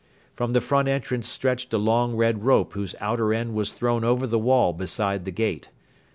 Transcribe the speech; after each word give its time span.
From 0.33 0.53
the 0.53 0.61
front 0.61 0.87
entrance 0.87 1.29
stretched 1.29 1.71
a 1.75 1.77
long 1.77 2.15
red 2.15 2.43
rope 2.43 2.73
whose 2.73 2.95
outer 2.99 3.31
end 3.35 3.53
was 3.53 3.71
thrown 3.71 4.03
over 4.03 4.25
the 4.25 4.39
wall 4.39 4.73
beside 4.73 5.25
the 5.25 5.31
gate. 5.31 5.69